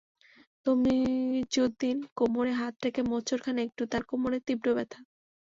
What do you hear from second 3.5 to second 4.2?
একটু, তাঁর